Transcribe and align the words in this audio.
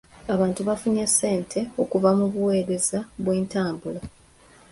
Abantu 0.33 0.59
bafunye 0.67 1.03
ssente 1.11 1.59
okuva 1.81 2.09
mu 2.19 2.25
buweereza 2.31 2.99
bw'ebyentambula. 3.21 4.01